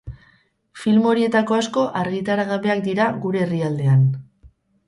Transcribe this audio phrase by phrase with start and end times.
[0.83, 4.07] Film horietako asko argitaragabeak dira gure herrialdean.